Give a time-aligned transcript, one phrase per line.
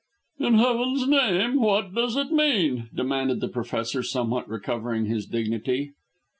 [0.39, 5.91] "In heaven's name, what does it mean?" demanded the Professor somewhat recovering his dignity.